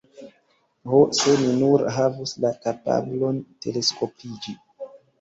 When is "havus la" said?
1.99-2.53